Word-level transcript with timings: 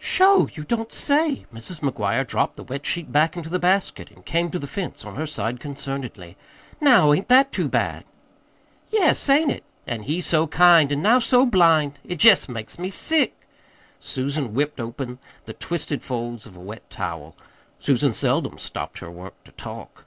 "Sho! 0.00 0.48
you 0.52 0.64
don't 0.64 0.90
say!" 0.90 1.46
Mrs. 1.54 1.78
McGuire 1.80 2.26
dropped 2.26 2.56
the 2.56 2.64
wet 2.64 2.84
sheet 2.84 3.12
back 3.12 3.36
into 3.36 3.48
the 3.48 3.60
basket 3.60 4.10
and 4.10 4.24
came 4.26 4.50
to 4.50 4.58
the 4.58 4.66
fence 4.66 5.04
on 5.04 5.14
her 5.14 5.28
side 5.28 5.60
concernedly. 5.60 6.36
"Now, 6.80 7.12
ain't 7.12 7.28
that 7.28 7.52
too 7.52 7.68
bad?" 7.68 8.02
"Yes, 8.90 9.28
ain't 9.28 9.52
it? 9.52 9.62
An' 9.86 10.02
he 10.02 10.20
so 10.20 10.48
kind, 10.48 10.90
an' 10.90 11.02
now 11.02 11.20
so 11.20 11.46
blind! 11.46 12.00
It 12.04 12.18
jest 12.18 12.48
makes 12.48 12.80
me 12.80 12.90
sick." 12.90 13.46
Susan 14.00 14.54
whipped 14.54 14.80
open 14.80 15.20
the 15.44 15.52
twisted 15.52 16.02
folds 16.02 16.46
of 16.46 16.56
a 16.56 16.60
wet 16.60 16.90
towel. 16.90 17.36
Susan 17.78 18.12
seldom 18.12 18.58
stopped 18.58 18.98
her 18.98 19.10
work 19.12 19.34
to 19.44 19.52
talk. 19.52 20.04